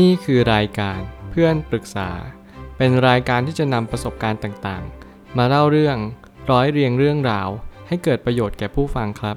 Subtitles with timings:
[0.00, 2.10] นี่คือรายการเพื่อนปรึกษา
[2.76, 5.96] เป็นรายการที่จะนำประสบการณ์ต่างๆ มาเล่าเรื่อง
[6.50, 7.48] ร้อยเรียงเรื่องราว
[7.88, 9.36] ให้เกิดประโยชน์แก่ผู้ฟังครับ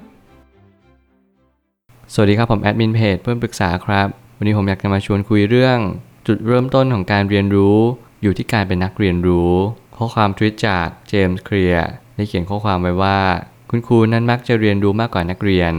[2.14, 4.08] สวัสดีครับผมแอดมินเพจเพื่อนปรึกษาครับ
[4.38, 5.78] วันนี้ผมอยากจะมาชวนคุยเรื่อง
[6.28, 7.78] จุดเริ่มต้นของการเรียนรู้
[8.22, 9.52] อยู่ที่การเป็นนักเรียนรู้
[9.98, 13.20] ข้อความทวิตจากเจมส์เคลียร์ได้เขียนข้อความไว้ว่า
[13.70, 15.74] คุณครูนั้นมักจะเรียนรู้มากกว่านักเรียน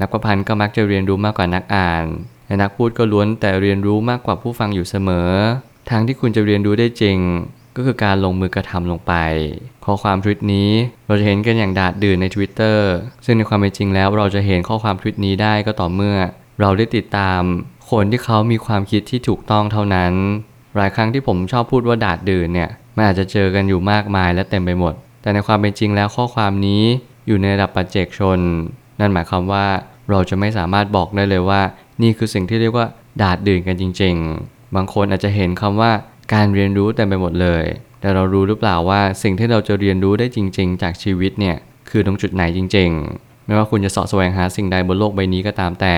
[0.00, 2.04] นักประพันธ์ก็มักจะเรียนรู้มากกว่านักอ่าน
[2.50, 5.30] และนักพูดก็ล้วนแต่เรียนรู้มากกว่าผู้ฟังอยู่เสมอ
[5.90, 7.18] ทางที่คุณจะเรียนรู้ได้จริง
[7.76, 9.12] ก็คือการลงมือกระทำลงไป
[9.84, 10.70] ข้อความทวิตนี้
[11.06, 12.78] เราจะเห็นกันอย่างดาดดื่นใน Twitter
[13.24, 16.16] ซึ่งในความเป็นจริงแล้วเราจะเห็นข้อความทวิตนี้ได้ก็ต่อเมื่อ
[16.60, 17.40] เราได้ติดตาม
[17.90, 20.12] คนที่เขามีความคิดที่ถูกต้องเท่านั้น
[20.76, 26.82] หลายครั้งที่ผมชอบพูดว่าดาดดื่นเนี่ยมันอาจจะเจอกันอยู่มากมายและเต็มไปหมด แต่ในความเป็นจริงแล้วข้อความนี้
[27.26, 28.38] อยู่ในระดับปัจเจกชน
[29.00, 29.66] นั่นหมายความว่า
[30.10, 31.60] เราจะไม่สามารถบอกได้เลยว่า
[32.02, 32.86] นี่คือสิ่งที่เรียกว่า
[33.22, 34.14] ดาดดื่นกันจริง
[34.44, 35.92] ๆ บางคนอาจจะเห็นคำว่า
[36.34, 37.64] การเรียนรู้เต็มไปหมดเลย
[38.00, 41.56] แต่เรารู้หรือเปล่าว่าสิ่งที่เราจะเรียนรู้ได้จริง ๆ จากชีวิตเนี่ย
[41.90, 45.96] คือตรงจุดไหนจริง ๆ ไม่ว่าคุณจะเสาะแสวงหาสิ่งใดบนโลกใบนี้ก็ตามแต่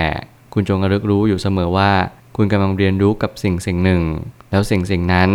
[0.53, 1.91] คุณจงระลึกรู้อยู่เสมอว่า
[2.37, 4.01] คุณกำลังเรียนรู้กับสิ่งสิ่งหนึ่ง
[4.51, 5.29] แล้วสิ่งสิ่งนั้น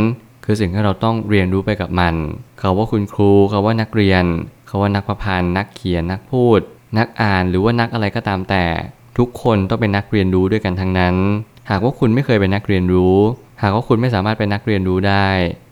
[0.45, 2.15] คือสิ่งที่เราต้องเรียนรู้ไปกับมัน
[2.59, 4.25] เขาว่าคุณครูเขาว่านักเรียน
[4.67, 6.61] เขาว่านักประพันธ์นักเขียนนักพูด
[6.99, 8.65] นักอ่านหรือว่านักอะไรก็ตามแต่
[9.19, 11.17] ทุกคนต้องเป็นนักเรียนรู้ด้วยกันทั้งนั้น
[11.71, 13.17] หากว่าคุณไม่เคยเป็นนักเรียนรู้
[13.63, 15.29] หากว่าคุณไม่สามารถเป็นนักเรียนรู้ได้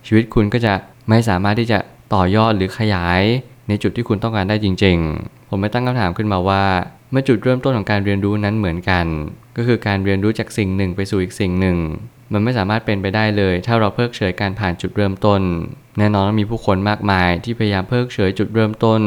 [0.06, 0.72] ชีวิตคุณก็จะ
[1.08, 1.78] ไม่สามารถที่จะ
[2.14, 3.22] ต่อยอดหรือขยาย
[3.68, 6.64] ในจุดที่คุณต้องการได้จริง ๆ ผมไม่ตั้งคำถามขึ้นมาว่า
[7.10, 9.06] เมื่อจุดเริ่มต้นของการเรียนรู้นั้นเหมือนกัน
[9.56, 11.76] ก็คือการเรียนรู้จากสิ่งหนึ่งไปสู่อีกสิ่งหนึ่ง
[12.32, 15.40] มันไม่สามารถเป็นไปได้เลย ถ้าเราเพิกเฉยการผ่านจุดเริ่มต้น
[15.98, 19.00] แน่นอนมีผู้คนมากมายที่พยายามเพิกเฉยจุดเริ่มต้น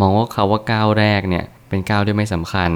[0.00, 2.70] มองว่าเขาว่าก้าวแรกเนี่ย เป็นก้าวที่ไม่สำคัญ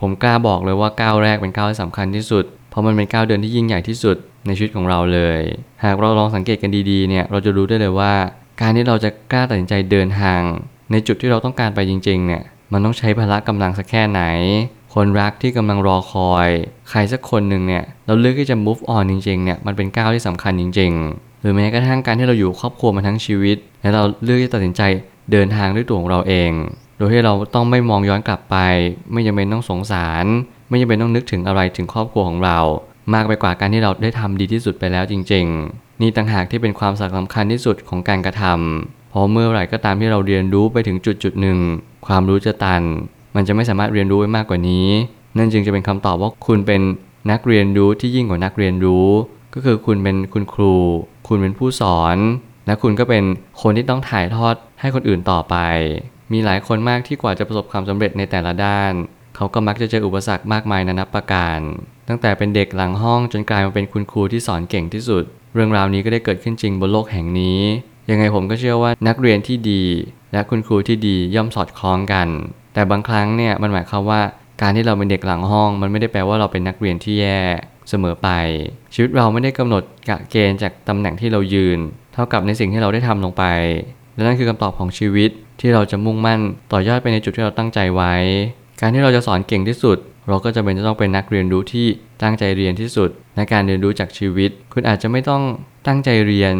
[0.00, 5.40] ผมกล้าบอกเลยว่าก้าวแรกเป็นก้าวที่สำคัญที่สุด เพราะมันเป็นก้าวเดินที่ยิ่งใหญ่ที่สุดในชีวิตของเราเลย
[5.84, 8.12] หากเราลองสังเกตกันดีๆเนี่ยเราจะรู้ได้เลยว่า
[8.60, 10.40] การที่เราจะกล้าตัดสินใจเดินทาง
[10.92, 14.22] ในจุดที่เราต้องการไปจริงๆเนี่ยมันต้องใช้พละกำลังสักแค่ไหน
[14.94, 16.48] คนรักที่กำลังรอคอย
[16.90, 24.82] ใครสักคนหนึ่งเนี่ยเราเลือกที่จะ move on จริงๆเนี่ยมันเป็นก้าวที่สำคัญจริง ๆ หรือแม้กระทั่งการที่เราอยู่ครอบครัวมาทั้งชีวิต และเราเลือกที่ตัดสินใจ
[25.32, 26.50] เดินทางด้วยตัวของเราเอง
[27.00, 28.56] โดยที่เราต้องไม่มองย้อนกลับไป
[29.12, 30.24] ไม่จำเป็นต้องสงสาร
[30.68, 32.58] ไม่จำเป็นต้องนึกถึงอะไรถึงครอบครัวของเรา
[33.14, 41.58] มากไปกว่าการที่เราได้ทำดีที่สุดไปแล้วจริง ๆ นี่ต่างหากที่เป็นความสำคัญที่สุดของการกระทำเพราะเมื่อไหร่ก็ตามที่เราเรียนรู้ไปถึงจุดจุดหนึ่ง
[42.06, 42.82] ความรู้จะตัน
[43.36, 44.88] มันจะไม่สามารถเรียนรู้ไว้มากกว่านี้
[45.38, 46.80] นั่นจึงจะเป็นคำตอบว่าคุณเป็น
[47.30, 49.06] นักเรียนรู้ที่ยิ่งกว่านักเรียนรู้
[49.54, 50.74] ก็คือคุณเป็นคุณครู
[51.28, 52.16] คุณเป็นผู้สอน
[52.66, 53.24] และคุณก็เป็น
[53.62, 55.56] คนที่ต้องถ่ายทอดให้คนอื่นต่อไป
[56.32, 58.92] มีหลายคนมากที่กว่าจะประสบความสำเร็จในแต่ละด้าน
[59.36, 61.58] เขาก็มักจะเจออุปสรรคมากมายนานับประการ
[62.08, 65.24] ตั้งแต่เป็นเด็กหลังห้องจนกลายมาเป็นคุณครูที่สอนเก่งที่สุด
[65.54, 67.60] เรื่องราวนี้ก็ได้เกิดขึ้นจริงบนโลกแห่งนี้
[68.10, 69.84] ยังไงผมก็เชื่อว่านักเรียนที่ดี
[70.32, 72.28] และคุณครูที่ดีย่อมสอดคล้องกัน
[72.74, 74.20] แต่บางครั้งเนี่ยมันหมายความว่า
[74.62, 77.40] การที่เราเป็นเด็กหลังห้อง มันไม่ได้แปลว่าเราเป็นนักเรียนที่แย่
[77.88, 78.28] เสมอไป
[78.94, 81.78] ชีวิตเราไม่ได้กำหนดกะเกณฑ์จากตำแหน่งที่เรายืน
[82.14, 83.44] เท่ากับในสิ่งที่เราได้ทำลงไป
[84.14, 86.40] และนั่นคือคำตอบของชีวิต ที่เราจะมุ่งมั่น
[86.72, 88.14] ต่อยอดไปในจุดที่เราตั้งใจไว้
[88.80, 89.98] การที่เราจะสอนเก่งที่สุด
[90.28, 91.86] เราก็จะเป็นจะต้องเป็นนักเรียนรู้ที่
[92.22, 95.42] ตั้งใจเรียนที่สุด ในการเรียนรู้จากชีวิต คุณอาจจะไม่ต้อง
[95.86, 96.52] ตั้งใจเรียน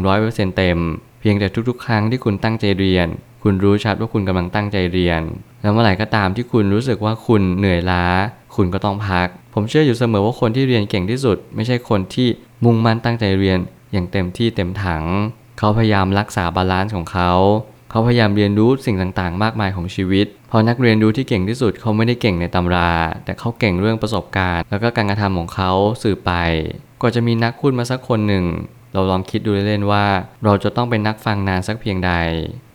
[0.00, 0.78] 100%เต็ม
[1.20, 3.06] เพียงแต่ทุกๆ ครั้งที่คุณตั้งใจเรียน
[3.42, 5.22] คุณรู้ชัดว่าคุณกำลังตั้งใจเรียน
[5.62, 8.04] แล้วเมื่อไหร่ก็ตามที่คุณรู้สึกว่าคุณเหนื่อยล้า
[8.56, 12.28] คุณก็ต้องพัก ผมเชื่ออยู่เสมอว่าคนที่เรียนเก่งที่สุด ไม่ใช่คนที่
[12.64, 13.58] มุ่งมั่นตั้งใจเรียน
[13.92, 15.04] อย่างเต็มที่เต็มถัง
[15.58, 17.32] เขาพยายามรักษา balance ของเขา
[17.92, 22.90] เขาพยายามเรียนรู้สิ่งต่างๆ มากมายของชีวิต เพราะนักเรียนรู้ที่เก่งที่สุดเขาไม่ได้เก่งในตำรา
[23.24, 25.70] แต่เขาเก่งเรื่องประสบการณ์ แล้วก็การกระทำของเขา
[26.02, 26.32] สื่อไป
[27.00, 28.44] กว่าจะมีนักพูดมาสักคนหนึ่ง
[28.92, 30.04] เราลองคิดดูเล่นๆว่า
[30.44, 32.12] เราจะต้องเป็นนักฟังนานสักเพียงใด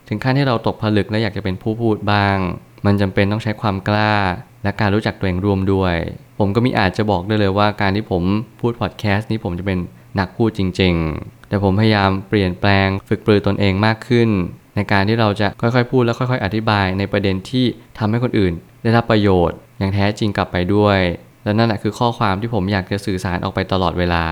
[0.07, 2.37] ถึงขั้นที่เราตกผลึกและอยากจะเป็นผู้พูดบ้าง
[2.85, 4.13] มันจำเป็นต้องใช้ความกล้า
[4.63, 5.95] และการรู้จักตัวเองร่วมด้วย
[6.39, 8.23] ผมก็มีอาจจะบอกได้เลยว่าการที่ผม
[8.61, 9.79] พูดพอดแคสต์นี้ผมจะเป็น
[10.19, 14.29] นักพูดจริง ๆ แต่ผมพยายามเปลี่ยนแปลงฝึกปรือตนเองมากขึ้น
[14.77, 17.65] ในการที่เราจะค่อยๆ พูดและค่อย ๆ อธิบายในประเด็นที่
[17.97, 18.53] ทำให้คนอื่น
[18.83, 20.99] ได้รับประโยชน์ อย่างแท้จริงกลับไปด้วย
[21.43, 24.25] และนั่นแหละคือข้อความที่ผมอยากจะสื่อสารออกไปตลอดเวลา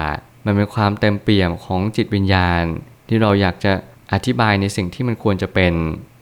[0.46, 2.64] มันเป็นความเต็มเปี่ยมของจิตวิญญาณ
[3.10, 3.74] ที่เราอยากจะ
[4.14, 5.74] อธิบายในสิ่งที่มันควรจะเป็น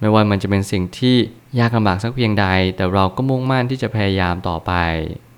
[0.01, 1.15] ไม่ว่ามันจะเป็นสิ่งที่
[1.59, 2.45] ยากลำบากสักเพียงใด
[2.75, 4.73] แต่เราก็มุ่งมั่นที่จะพยายามต่อไป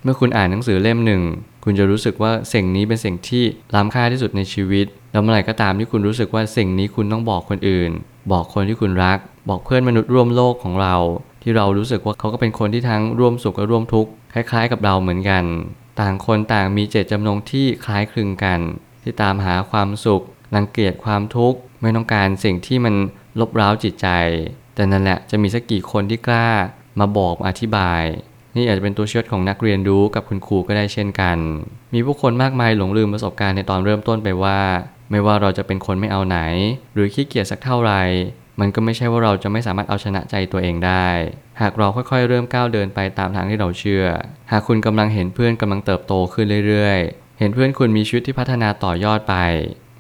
[0.03, 1.21] เมื่อคุณอ่านหนังสือเล่มหนึ่ง
[1.63, 3.43] คุณจะรู้สึกว่าสิ่งนี้เป็นสิ่งที่
[3.75, 7.91] ล้ำค่าที่สุดในชีวิต แล้วเมื่อไหร่ก็ตามที่คุณรู้สึกว่าสิ่งนี้คุณต้องบอกคนอื่น
[8.31, 9.19] บอกคนที่คุณรัก
[9.49, 10.95] บอกเพื่อนมนุษย์ร่วมโลกของเรา
[11.41, 15.43] ที่เรารู้สึกว่าเขาก็เป็นคนที่ทั้งร่วมสุขและร่วมทุกข์คล้ายๆ กับเราเหมือนกัน
[15.99, 18.59] ต่างคนต่างมีเจตจำนงที่คล้ายคลึงกัน
[19.03, 20.23] ที่ตามหาความสุข
[20.55, 22.95] รังเกียจความทุกข์ไม่ต้องการสิ่งที่มัน
[23.39, 24.07] ลบร้าวจิตใจ
[24.75, 26.49] แต่นั่นแหละจะมีสักกี่คนที่กล้า
[26.99, 28.03] มาบอกมาอธิบาย
[28.55, 31.37] นี่อาจจะเป็นตัวเชื่อของนักเรียนรู้กับคุณครูก็ได้เช่นกัน
[31.93, 34.59] มีผู้คนมากมายหลงลืมประสบการณ์ในตอนเริ่มต้นไปว่า
[35.11, 36.39] ไม่ว่าเราจะเป็นคนไม่เอาไหน
[36.93, 38.01] หรือขี้เกียจสักเท่าไหร่
[38.59, 41.07] มันก็ไม่ใช่ว่าเราจะไม่สามารถเอาชนะใจตัวเองได้
[41.61, 44.05] หากเราค่อยๆ เริ่มก้าวเดินไปตามทางที่เราเชื่อ
[44.51, 49.35] หากคุณกำลังเห็นเพื่อนกำลังเติบโตขึ้นเรื่อยๆ เห็นเพื่อนคุณมีชีวิตที่พัฒนาต่อยอดไป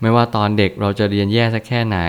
[0.01, 1.99] ไม่ว่าตอนเด็กเราจะเรียนแย่สักแค่ไหน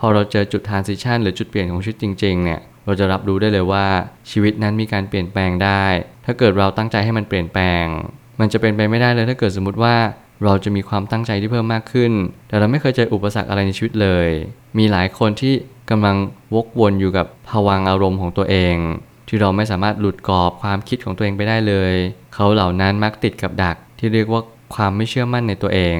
[0.00, 3.86] พอเราเจอจุดทานซิชันหรือจุดเปลี่ยนของชีวิตจริงๆ เนี่ยเราจะรับรู้ได้เลยว่า
[4.30, 5.84] ชีวิตนั้นมีการเปลี่ยนแปลงได้
[6.24, 7.84] ถ้าเกิดเราตั้งใจให้มันเปลี่ยนแปลง
[8.40, 9.94] มันจะเป็นไปไม่ได้เลยถ้าเกิดสมมติว่า
[10.44, 12.12] เราจะมีความตั้งใจที่เพิ่มมากขึ้น
[12.48, 14.28] แต่เราไม่เคยเจออุปสรรคอะไรในชีวิตเลย
[14.78, 15.54] มีหลายคนที่
[15.90, 16.16] กำลัง
[16.54, 18.76] วกวนอยู่กับภวังค์อารมณ์ของตัวเอง
[19.28, 21.94] ที่เราไม่สามารถหลุดกรอบความคิดของตัวเองไปได้เลย
[22.34, 24.40] เขาเหล่านั้นมักติดกับดักที่เรียกว่า
[24.74, 25.98] ความไม่เชื่อมั่นในตัวเอง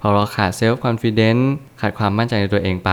[0.00, 2.92] พอเราขาด self-confidence ขาดความมั่นใจในตัวเองไป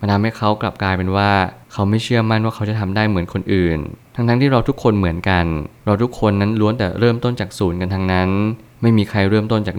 [0.00, 1.30] มันทำให้เขากลับกลายเป็นว่า
[1.72, 3.78] เขาไม่เชื่อมั่นว่าเขาจะทำได้เหมือนคนอื่น
[4.14, 5.46] ทั้งทั้งที่เราทุกคนเหมือนกัน
[5.86, 8.30] เราทุกคนนั้นล้วนแต่เริ่มต้นจากศูนย์กันทั้งนั้น
[8.82, 9.76] ไม่มีใครเริ่มต้นจาก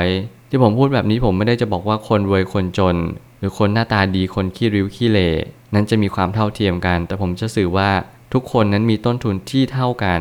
[0.00, 2.96] 100 ที่ผมพูดแบบนี้ผมไม่ได้จะบอกว่าคนรวยคนจน
[3.38, 5.30] หรือคนหน้าตาดีคนขี้ริ้วขี้เหร่
[5.74, 7.90] นั้นจะมีความเท่าเทียมกัน แต่ผมจะสื่อว่า
[8.32, 10.20] ทุกคนนั้นมีต้นทุนที่เท่ากัน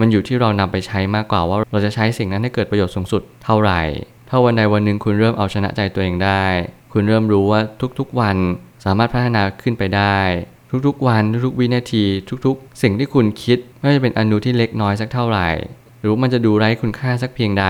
[0.00, 3.80] มันอยู่ที่เรานำไปใช้มากกว่าว่าเราจะใช้สิ่งนั้นให้เกิดประโยชน์สูงสุดเท่าไหร่
[4.28, 6.44] ถ้าวันใดวันหนึ่งคุณเริ่มเอาชนะใจตัวเองได้
[6.92, 7.60] คุณเริ่มรู้ว่า
[7.98, 8.36] ทุกๆวัน
[8.84, 10.18] สามารถพัฒนาขึ้นไปได้
[10.86, 12.04] ทุกๆวัน ทุกๆวินาที
[12.46, 15.48] ทุกๆ สิ่งที่คุณคิดไม่ว่าจะเป็นอนุที่เล็กน้อยสักเท่าไหร่
[16.00, 17.66] หรือมันจะดูไร้คุณค่าสักเพียงใด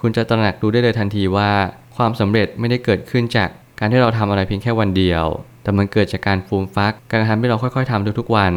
[0.00, 1.50] คุณจะตระหนักรู้ได้เลยทันทีว่า
[1.96, 3.48] ความสำเร็จไม่ได้เกิดขึ้นจาก
[3.78, 5.24] การที่เราทำอะไรเพียงแค่วันเดียว
[5.62, 8.52] แต่มันเกิดจากการฟูมฟัก การทำให้เราค่อยๆทำทุกๆวัน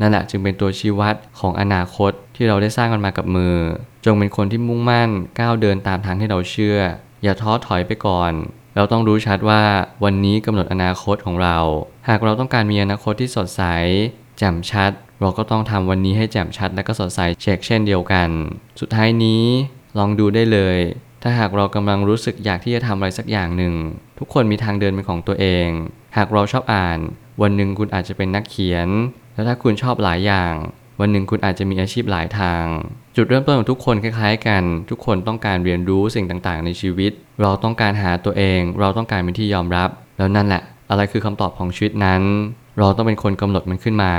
[0.00, 3.56] นั่นแหละจึงเป็นตัวชี้วัดของอนาคตที่เราได้สร้างกันมากับมือ
[4.04, 6.78] จงเป็นคนที่มุ่งมั่นก้าวเดินตามทางที่เราเชื่อ
[7.22, 8.32] อย่าท้อถอยไปก่อน
[8.76, 9.62] เราต้องรู้ชัดว่า
[10.04, 11.58] วันนี้กำหนดอนาคตของเรา
[12.08, 13.62] หากเราต้องการมีอนาคตที่สดใส
[14.42, 18.28] แจ่มชัด เราก็ต้องทำวันนี้ให้แจ่มชัดและก็สดใสเช็คเช่นเดียวกัน
[18.80, 19.44] สุดท้ายนี้
[19.98, 20.78] ลองดูได้เลย
[21.22, 23.74] ถ้าหากเรากำลังรู้สึกอยากที่จะทำอะไรสักอย่างหนึ่ง
[24.18, 25.68] ทุกคนมีทางเดินเป็นของตัวเอง
[26.16, 26.98] หากเราชอบอ่าน
[27.42, 28.88] วันหนึ่งคุณอาจจะเป็นนักเขียน
[29.34, 30.52] และถ้าคุณชอบหลายอย่าง
[31.00, 32.64] วันหนึ่งคุณอาจจะมีอาชีพหลายทาง
[33.16, 37.12] จุดเริ่มต้นของทุกคนคล้ายๆ กัน ทุกคนต้องการเรียนรู้สิ่งต่างๆ ในชีวิต
[37.42, 39.88] เราต้องการหาตัวเอง เราต้องการเป็นที่ยอมรับ
[40.18, 42.22] แล้วนั่นแหละ อะไรคือคำตอบของชีวิตนั้น
[42.80, 44.12] เราต้องเป็นคนกำหนดมันขึ้นมา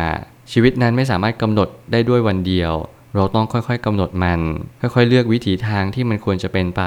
[0.52, 2.74] ชีวิตนั้นไม่สามารถกำหนดได้ด้วยวันเดียว
[3.16, 4.40] เราต้องค่อยๆกำหนดมัน
[4.82, 6.84] ค่อยๆ เลือกวิถีทางที่มันควรจะเป็นไป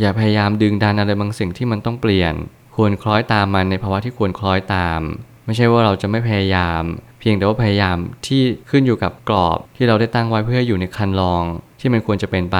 [0.00, 2.34] อย่าพยายามดึงดันอะไรบางสิ่งที่มันต้องเปลี่ยน
[2.76, 5.00] ควรคล้อยตามมันในภาวะที่ควรคล้อยตาม
[5.46, 6.82] ไม่ใช่ว่าเราจะไม่พยายาม
[7.20, 11.44] เพียงแต่ว่าพยายามที่ขึ้นอยู่กับกรอบที่เราได้ตั้งไว้เพื่ออยู่ในคันลอง
[11.80, 12.58] ที่มันควรจะเป็นไป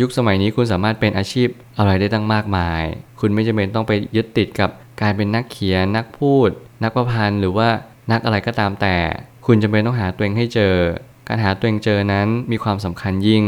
[0.00, 1.48] ยุคสมัยนี้คุณสามารถเป็นอาชีพ
[1.78, 2.82] อะไรได้ตั้งมากมาย
[3.20, 4.70] คุณไม่จำเป็นต้องไปยึดติดกับ
[5.02, 6.48] การเป็นนักเขียนนักพูด
[6.82, 7.68] นักประพันธ์หรือว่า
[8.12, 8.96] นักอะไรก็ตามแต่
[9.46, 10.74] คุณจำเป็นต้องหาตัวเองให้เจอ
[11.28, 13.44] การหาตัวเองเจอนั้นมีความสำคัญยิ่ง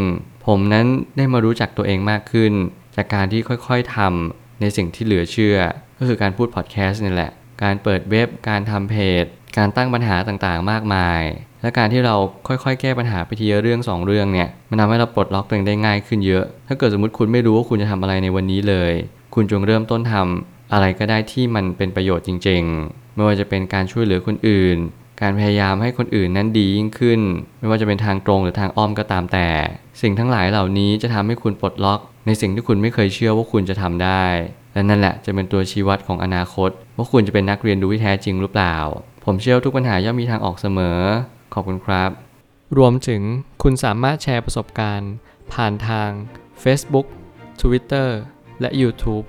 [0.47, 0.87] ผมนั้น
[1.17, 2.53] ได้มารู้จักตัวเองมากขึ้น
[2.97, 5.59] จากการที่ค่อยๆทำในสิ่งที่เหลือเชื่อ
[5.99, 7.33] ก็คือการพูดพอดแคสต์นี่แหละ
[7.63, 9.25] การเปิดเว็บ การทำเพจ
[9.59, 11.23] การตั้งปัญหาต่างๆ มากมาย
[11.63, 12.15] และการที่เรา
[12.49, 18.93] ค่อยๆ แก้ปัญหาไปทีละเรื่อง 2 เรื่องเนี่ยมันทำให้เราปลดล็อกตัวเองได้ง่ายขึ้นเยอะ ถ้าเกิดสมมติคุณไม่รู้ว่าคุณจะทำอะไรในวันนี้เลย
[19.35, 24.77] คุณจงเริ่มต้นทำอะไรก็ได้ที่มันเป็นประโยชน์จริง ๆ ไม่ว่าจะเป็นการช่วยเหลือคนอื่น
[25.21, 27.21] การพยายามให้คนอื่นนั้นดียิ่งขึ้น
[27.59, 29.49] ไม่ว่าจะเป็นทางตรงหรือทางอ้อมก็ตามแต่
[30.03, 34.25] สิ่งทั้งหลายเหล่านี้จะทำให้คุณปลดล็อก ในสิ่งที่คุณไม่เคยเชื่อว่าคุณจะทำได้
[34.77, 38.77] และนั่นแหละจะเป็นตัวชี้วัดของอนาคต ว่าคุณจะเป็นนักเรียนรู้ที่แท้จริงหรือเปล่า
[39.25, 40.99] ผมเชื่อทุกปัญหาย่อมมีทางออกเสมอ
[41.55, 42.11] ขอบคุณครับ
[42.79, 43.23] รวมถึง
[43.63, 45.13] คุณสามารถแชร์ประสบการณ์
[45.53, 46.11] ผ่านทาง
[46.63, 47.07] Facebook
[47.61, 48.09] Twitter
[48.61, 49.27] และ YouTube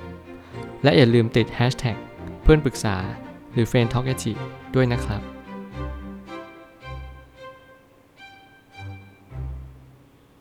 [0.84, 1.98] และอย่าลืมติด Hashtag
[2.44, 2.98] เพื่อนปรึกษา
[3.54, 4.08] หรือ f r ร e n d t a l k
[4.76, 5.37] ด้วยนะครับ